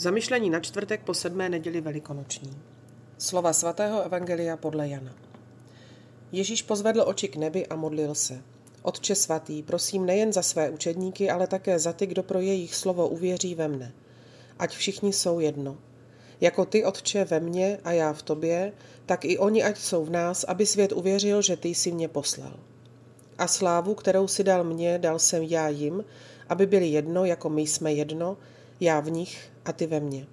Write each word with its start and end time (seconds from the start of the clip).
Zamyšlení 0.00 0.50
na 0.50 0.60
čtvrtek 0.60 1.02
po 1.02 1.14
sedmé 1.14 1.48
neděli 1.48 1.80
velikonoční. 1.80 2.56
Slova 3.18 3.52
svatého 3.52 4.02
Evangelia 4.02 4.56
podle 4.56 4.88
Jana. 4.88 5.14
Ježíš 6.32 6.62
pozvedl 6.62 7.04
oči 7.06 7.28
k 7.28 7.36
nebi 7.36 7.66
a 7.66 7.76
modlil 7.76 8.14
se. 8.14 8.42
Otče 8.82 9.14
svatý, 9.14 9.62
prosím 9.62 10.06
nejen 10.06 10.32
za 10.32 10.42
své 10.42 10.70
učedníky, 10.70 11.30
ale 11.30 11.46
také 11.46 11.78
za 11.78 11.92
ty, 11.92 12.06
kdo 12.06 12.22
pro 12.22 12.40
jejich 12.40 12.74
slovo 12.74 13.08
uvěří 13.08 13.54
ve 13.54 13.68
mne. 13.68 13.92
Ať 14.58 14.76
všichni 14.76 15.12
jsou 15.12 15.40
jedno. 15.40 15.76
Jako 16.40 16.64
ty, 16.64 16.84
Otče, 16.84 17.24
ve 17.24 17.40
mně 17.40 17.78
a 17.84 17.92
já 17.92 18.12
v 18.12 18.22
tobě, 18.22 18.72
tak 19.06 19.24
i 19.24 19.38
oni 19.38 19.62
ať 19.62 19.78
jsou 19.78 20.04
v 20.04 20.10
nás, 20.10 20.44
aby 20.44 20.66
svět 20.66 20.92
uvěřil, 20.92 21.42
že 21.42 21.56
ty 21.56 21.68
jsi 21.68 21.92
mě 21.92 22.08
poslal. 22.08 22.60
A 23.38 23.46
slávu, 23.46 23.94
kterou 23.94 24.28
si 24.28 24.44
dal 24.44 24.64
mně, 24.64 24.98
dal 24.98 25.18
jsem 25.18 25.42
já 25.42 25.68
jim, 25.68 26.04
aby 26.48 26.66
byli 26.66 26.86
jedno, 26.86 27.24
jako 27.24 27.48
my 27.48 27.62
jsme 27.62 27.92
jedno, 27.92 28.36
já 28.80 29.00
v 29.00 29.10
nich 29.10 29.50
a 29.68 29.72
ty 29.72 29.86
ve 29.86 30.00
mně. 30.00 30.26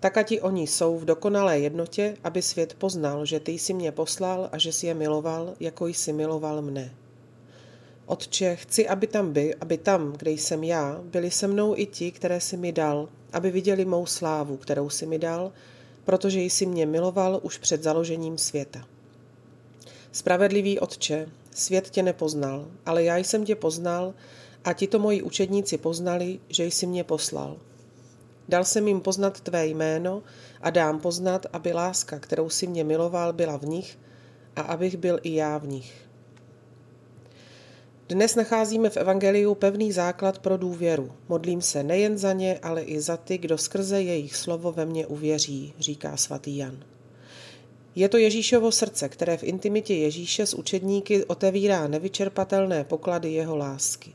Tak 0.00 0.16
ať 0.16 0.34
oni 0.42 0.66
jsou 0.66 0.98
v 0.98 1.04
dokonalé 1.04 1.58
jednotě, 1.58 2.16
aby 2.24 2.42
svět 2.42 2.74
poznal, 2.74 3.26
že 3.26 3.40
ty 3.40 3.52
jsi 3.52 3.74
mě 3.74 3.92
poslal 3.92 4.48
a 4.52 4.58
že 4.58 4.72
jsi 4.72 4.86
je 4.86 4.94
miloval, 4.94 5.54
jako 5.60 5.86
jsi 5.86 6.12
miloval 6.12 6.62
mne. 6.62 6.94
Otče, 8.06 8.56
chci, 8.56 8.88
aby 8.88 9.06
tam 9.06 9.32
by, 9.32 9.54
aby 9.54 9.78
tam, 9.78 10.12
kde 10.12 10.30
jsem 10.30 10.64
já, 10.64 11.00
byli 11.04 11.30
se 11.30 11.46
mnou 11.46 11.74
i 11.76 11.86
ti, 11.86 12.10
které 12.10 12.40
jsi 12.40 12.56
mi 12.56 12.72
dal, 12.72 13.08
aby 13.32 13.50
viděli 13.50 13.84
mou 13.84 14.06
slávu, 14.06 14.56
kterou 14.56 14.90
jsi 14.90 15.06
mi 15.06 15.18
dal, 15.18 15.52
protože 16.04 16.40
jsi 16.40 16.66
mě 16.66 16.86
miloval 16.86 17.40
už 17.42 17.58
před 17.58 17.82
založením 17.82 18.38
světa. 18.38 18.84
Spravedlivý 20.12 20.78
Otče, 20.78 21.28
svět 21.54 21.90
tě 21.90 22.02
nepoznal, 22.02 22.68
ale 22.86 23.04
já 23.04 23.16
jsem 23.16 23.44
tě 23.44 23.54
poznal 23.54 24.14
a 24.64 24.72
ti 24.72 24.86
to 24.86 24.98
moji 24.98 25.22
učedníci 25.22 25.78
poznali, 25.78 26.38
že 26.48 26.64
jsi 26.64 26.86
mě 26.86 27.04
poslal. 27.04 27.56
Dal 28.48 28.64
jsem 28.64 28.88
jim 28.88 29.00
poznat 29.00 29.40
tvé 29.40 29.66
jméno 29.66 30.22
a 30.60 30.70
dám 30.70 31.00
poznat, 31.00 31.46
aby 31.52 31.72
láska, 31.72 32.18
kterou 32.18 32.50
si 32.50 32.66
mě 32.66 32.84
miloval, 32.84 33.32
byla 33.32 33.56
v 33.56 33.64
nich 33.64 33.98
a 34.56 34.60
abych 34.60 34.96
byl 34.96 35.20
i 35.22 35.34
já 35.34 35.58
v 35.58 35.66
nich. 35.66 36.04
Dnes 38.08 38.34
nacházíme 38.34 38.90
v 38.90 38.96
Evangeliu 38.96 39.54
pevný 39.54 39.92
základ 39.92 40.38
pro 40.38 40.56
důvěru. 40.56 41.12
Modlím 41.28 41.62
se 41.62 41.82
nejen 41.82 42.18
za 42.18 42.32
ně, 42.32 42.58
ale 42.62 42.82
i 42.82 43.00
za 43.00 43.16
ty, 43.16 43.38
kdo 43.38 43.58
skrze 43.58 44.02
jejich 44.02 44.36
slovo 44.36 44.72
ve 44.72 44.86
mně 44.86 45.06
uvěří, 45.06 45.74
říká 45.78 46.16
svatý 46.16 46.56
Jan. 46.56 46.84
Je 47.94 48.08
to 48.08 48.16
Ježíšovo 48.16 48.72
srdce, 48.72 49.08
které 49.08 49.36
v 49.36 49.42
intimitě 49.42 49.94
Ježíše 49.94 50.46
s 50.46 50.54
učedníky 50.54 51.24
otevírá 51.24 51.88
nevyčerpatelné 51.88 52.84
poklady 52.84 53.32
jeho 53.32 53.56
lásky. 53.56 54.12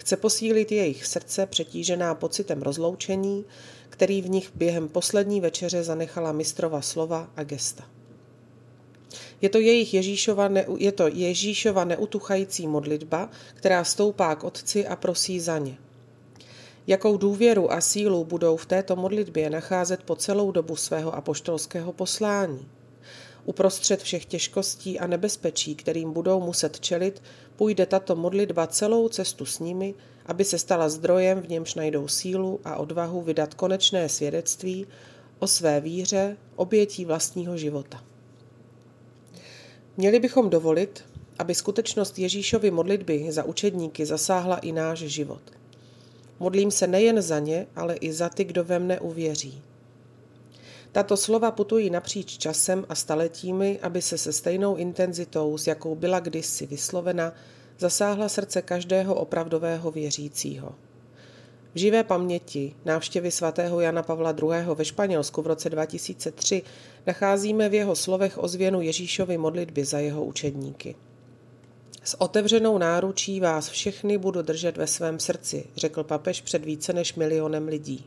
Chce 0.00 0.16
posílit 0.16 0.72
jejich 0.72 1.06
srdce 1.06 1.46
přetížená 1.46 2.14
pocitem 2.14 2.62
rozloučení, 2.62 3.44
který 3.90 4.22
v 4.22 4.30
nich 4.30 4.50
během 4.54 4.88
poslední 4.88 5.40
večeře 5.40 5.84
zanechala 5.84 6.32
mistrova 6.32 6.80
slova 6.80 7.30
a 7.36 7.42
gesta. 7.44 7.84
Je 9.40 9.48
to 9.48 9.58
jejich 9.58 9.94
Ježíšova, 9.94 10.48
ne, 10.48 10.66
je 10.76 10.92
to 10.92 11.08
Ježíšova 11.08 11.84
neutuchající 11.84 12.66
modlitba, 12.66 13.30
která 13.54 13.84
stoupá 13.84 14.34
k 14.34 14.44
Otci 14.44 14.86
a 14.86 14.96
prosí 14.96 15.40
za 15.40 15.58
ně. 15.58 15.78
Jakou 16.86 17.16
důvěru 17.16 17.72
a 17.72 17.80
sílu 17.80 18.24
budou 18.24 18.56
v 18.56 18.66
této 18.66 18.96
modlitbě 18.96 19.50
nacházet 19.50 20.02
po 20.02 20.16
celou 20.16 20.52
dobu 20.52 20.76
svého 20.76 21.14
apoštolského 21.14 21.92
poslání? 21.92 22.68
Uprostřed 23.44 24.02
všech 24.02 24.24
těžkostí 24.24 24.98
a 24.98 25.06
nebezpečí, 25.06 25.74
kterým 25.74 26.12
budou 26.12 26.40
muset 26.40 26.80
čelit, 26.80 27.22
půjde 27.56 27.86
tato 27.86 28.16
modlitba 28.16 28.66
celou 28.66 29.08
cestu 29.08 29.46
s 29.46 29.58
nimi, 29.58 29.94
aby 30.26 30.44
se 30.44 30.58
stala 30.58 30.88
zdrojem, 30.88 31.40
v 31.40 31.48
němž 31.48 31.74
najdou 31.74 32.08
sílu 32.08 32.60
a 32.64 32.76
odvahu 32.76 33.22
vydat 33.22 33.54
konečné 33.54 34.08
svědectví 34.08 34.86
o 35.38 35.46
své 35.46 35.80
víře, 35.80 36.36
obětí 36.56 37.04
vlastního 37.04 37.56
života. 37.56 38.04
Měli 39.96 40.20
bychom 40.20 40.50
dovolit, 40.50 41.04
aby 41.38 41.54
skutečnost 41.54 42.18
Ježíšovy 42.18 42.70
modlitby 42.70 43.32
za 43.32 43.44
učedníky 43.44 44.06
zasáhla 44.06 44.56
i 44.56 44.72
náš 44.72 44.98
život. 44.98 45.42
Modlím 46.40 46.70
se 46.70 46.86
nejen 46.86 47.22
za 47.22 47.38
ně, 47.38 47.66
ale 47.76 47.94
i 47.94 48.12
za 48.12 48.28
ty, 48.28 48.44
kdo 48.44 48.64
ve 48.64 48.78
mne 48.78 49.00
uvěří. 49.00 49.62
Tato 50.92 51.16
slova 51.16 51.50
putují 51.50 51.90
napříč 51.90 52.38
časem 52.38 52.86
a 52.88 52.94
staletími, 52.94 53.78
aby 53.82 54.02
se 54.02 54.18
se 54.18 54.32
stejnou 54.32 54.76
intenzitou, 54.76 55.58
s 55.58 55.66
jakou 55.66 55.94
byla 55.94 56.20
kdysi 56.20 56.66
vyslovena, 56.66 57.32
zasáhla 57.78 58.28
srdce 58.28 58.62
každého 58.62 59.14
opravdového 59.14 59.90
věřícího. 59.90 60.74
V 61.74 61.78
živé 61.78 62.04
paměti 62.04 62.74
návštěvy 62.84 63.30
svatého 63.30 63.80
Jana 63.80 64.02
Pavla 64.02 64.30
II. 64.42 64.74
ve 64.74 64.84
Španělsku 64.84 65.42
v 65.42 65.46
roce 65.46 65.70
2003 65.70 66.62
nacházíme 67.06 67.68
v 67.68 67.74
jeho 67.74 67.96
slovech 67.96 68.38
ozvěnu 68.38 68.80
Ježíšovy 68.80 69.38
modlitby 69.38 69.84
za 69.84 69.98
jeho 69.98 70.24
učedníky. 70.24 70.94
S 72.04 72.20
otevřenou 72.20 72.78
náručí 72.78 73.40
vás 73.40 73.68
všechny 73.68 74.18
budu 74.18 74.42
držet 74.42 74.76
ve 74.76 74.86
svém 74.86 75.18
srdci, 75.18 75.64
řekl 75.76 76.04
papež 76.04 76.40
před 76.40 76.64
více 76.64 76.92
než 76.92 77.14
milionem 77.14 77.68
lidí. 77.68 78.06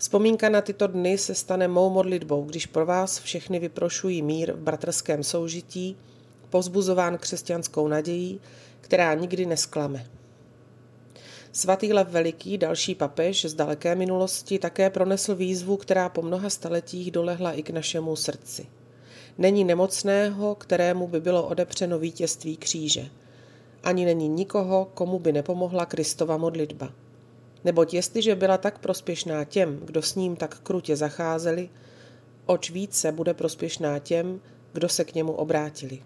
Vzpomínka 0.00 0.48
na 0.48 0.60
tyto 0.60 0.86
dny 0.86 1.18
se 1.18 1.34
stane 1.34 1.68
mou 1.68 1.90
modlitbou, 1.90 2.44
když 2.44 2.66
pro 2.66 2.86
vás 2.86 3.18
všechny 3.18 3.58
vyprošují 3.58 4.22
mír 4.22 4.52
v 4.52 4.56
bratrském 4.56 5.24
soužití, 5.24 5.96
povzbuzován 6.50 7.18
křesťanskou 7.18 7.88
nadějí, 7.88 8.40
která 8.80 9.14
nikdy 9.14 9.46
nesklame. 9.46 10.06
Svatý 11.52 11.92
Lev 11.92 12.08
Veliký, 12.08 12.58
další 12.58 12.94
papež 12.94 13.44
z 13.44 13.54
daleké 13.54 13.94
minulosti, 13.94 14.58
také 14.58 14.90
pronesl 14.90 15.34
výzvu, 15.34 15.76
která 15.76 16.08
po 16.08 16.22
mnoha 16.22 16.50
staletích 16.50 17.10
dolehla 17.10 17.52
i 17.52 17.62
k 17.62 17.70
našemu 17.70 18.16
srdci. 18.16 18.66
Není 19.38 19.64
nemocného, 19.64 20.54
kterému 20.54 21.08
by 21.08 21.20
bylo 21.20 21.46
odepřeno 21.46 21.98
vítězství 21.98 22.56
kříže. 22.56 23.06
Ani 23.84 24.04
není 24.04 24.28
nikoho, 24.28 24.90
komu 24.94 25.18
by 25.18 25.32
nepomohla 25.32 25.86
Kristova 25.86 26.36
modlitba. 26.36 26.92
Neboť 27.64 27.94
jestliže 27.94 28.34
byla 28.34 28.58
tak 28.58 28.78
prospěšná 28.78 29.44
těm, 29.44 29.76
kdo 29.76 30.02
s 30.02 30.14
ním 30.14 30.36
tak 30.36 30.58
krutě 30.60 30.96
zacházeli, 30.96 31.70
oč 32.46 32.70
více 32.70 33.12
bude 33.12 33.34
prospěšná 33.34 33.98
těm, 33.98 34.40
kdo 34.72 34.88
se 34.88 35.04
k 35.04 35.14
němu 35.14 35.32
obrátili. 35.32 36.02